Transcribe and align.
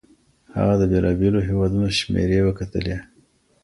هغه 0.57 0.73
د 0.77 0.83
بېلابېلو 0.91 1.45
هيوادونو 1.47 1.87
شمېرې 1.99 2.39
وکتلې. 2.43 2.97